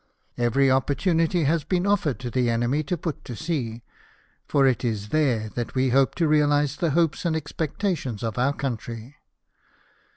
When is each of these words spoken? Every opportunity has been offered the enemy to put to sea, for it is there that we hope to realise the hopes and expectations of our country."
Every 0.35 0.71
opportunity 0.71 1.43
has 1.43 1.63
been 1.63 1.85
offered 1.85 2.17
the 2.17 2.49
enemy 2.49 2.81
to 2.85 2.97
put 2.97 3.23
to 3.25 3.35
sea, 3.35 3.83
for 4.47 4.65
it 4.65 4.83
is 4.83 5.09
there 5.09 5.49
that 5.49 5.75
we 5.75 5.89
hope 5.89 6.15
to 6.15 6.27
realise 6.27 6.75
the 6.75 6.89
hopes 6.97 7.23
and 7.23 7.35
expectations 7.35 8.23
of 8.23 8.39
our 8.39 8.53
country." 8.53 9.17